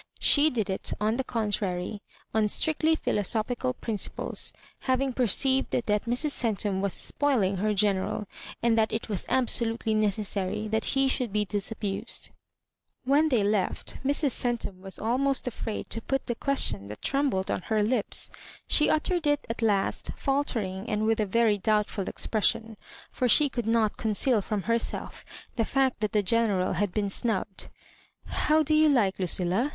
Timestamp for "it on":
0.67-1.17